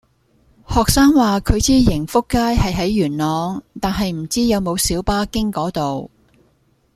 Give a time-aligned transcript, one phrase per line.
[0.67, 6.09] 學生話佢知盈福街係喺元朗，但係唔知有冇小巴經嗰度